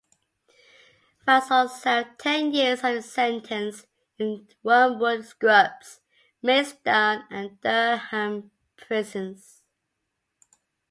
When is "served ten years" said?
1.69-2.79